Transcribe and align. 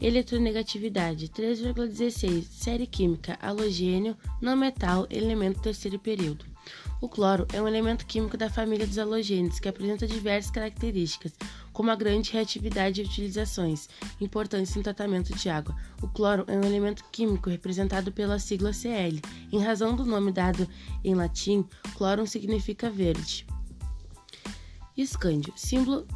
Eletronegatividade 0.00 1.28
3,16. 1.28 2.44
Série 2.50 2.86
química 2.86 3.36
halogênio, 3.40 4.16
não 4.40 4.56
metal, 4.56 5.06
elemento 5.10 5.60
terceiro 5.60 5.98
período. 5.98 6.51
O 7.02 7.08
cloro 7.08 7.48
é 7.52 7.60
um 7.60 7.66
elemento 7.66 8.06
químico 8.06 8.36
da 8.36 8.48
família 8.48 8.86
dos 8.86 8.96
halogênios 8.96 9.58
que 9.58 9.68
apresenta 9.68 10.06
diversas 10.06 10.52
características, 10.52 11.32
como 11.72 11.90
a 11.90 11.96
grande 11.96 12.30
reatividade 12.30 13.00
e 13.00 13.04
utilizações 13.04 13.88
importantes 14.20 14.76
no 14.76 14.84
tratamento 14.84 15.34
de 15.34 15.48
água. 15.48 15.76
O 16.00 16.06
cloro 16.06 16.44
é 16.46 16.56
um 16.56 16.62
elemento 16.62 17.04
químico 17.10 17.50
representado 17.50 18.12
pela 18.12 18.38
sigla 18.38 18.72
Cl. 18.72 19.20
Em 19.50 19.58
razão 19.58 19.96
do 19.96 20.06
nome 20.06 20.30
dado 20.30 20.68
em 21.02 21.12
latim, 21.12 21.66
clorum 21.96 22.24
significa 22.24 22.88
verde. 22.88 23.44
Escândio, 24.96 25.52
símbolo 25.56 26.06